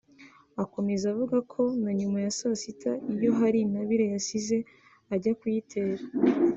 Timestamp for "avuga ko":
1.13-1.61